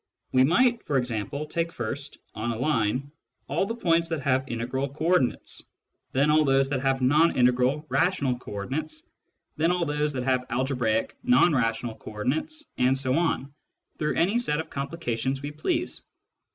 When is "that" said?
4.09-4.21, 6.69-6.81, 10.13-10.23